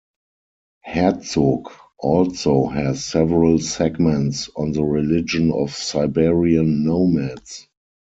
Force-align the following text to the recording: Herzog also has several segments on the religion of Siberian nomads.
Herzog 0.83 1.69
also 1.99 2.65
has 2.65 3.05
several 3.05 3.59
segments 3.59 4.49
on 4.55 4.71
the 4.71 4.81
religion 4.83 5.51
of 5.51 5.75
Siberian 5.75 6.83
nomads. 6.83 7.67